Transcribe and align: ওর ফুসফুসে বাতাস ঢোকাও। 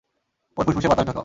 ওর 0.57 0.63
ফুসফুসে 0.65 0.89
বাতাস 0.89 1.05
ঢোকাও। 1.07 1.19